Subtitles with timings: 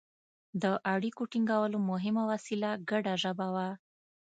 [0.61, 0.63] د
[0.93, 3.69] اړیکو ټینګولو مهمه وسیله ګډه ژبه وه.